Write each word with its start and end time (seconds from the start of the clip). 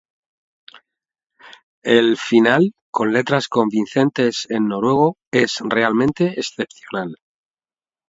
El 1.83 2.17
final, 2.17 2.73
con 2.89 3.13
letras 3.13 3.47
convincentes 3.47 4.47
en 4.49 4.67
noruego, 4.67 5.15
es 5.29 5.57
realmente 5.63 6.39
excepcional. 6.39 7.17